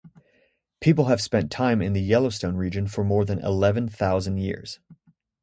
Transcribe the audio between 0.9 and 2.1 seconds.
have spent time in the